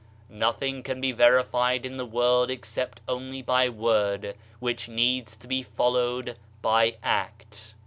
Nothing 0.29 0.81
can 0.81 0.99
be 0.99 1.11
verified 1.11 1.85
in 1.85 1.97
the 1.97 2.07
world 2.07 2.49
except 2.49 3.01
only 3.07 3.43
by 3.43 3.69
word 3.69 4.35
which 4.59 4.89
needs 4.89 5.35
to 5.35 5.47
be 5.47 5.61
followed 5.61 6.37
by 6.63 6.97
act. 7.03 7.75